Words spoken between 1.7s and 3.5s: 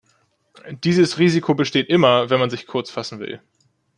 immer, wenn man sich kurz fassen will.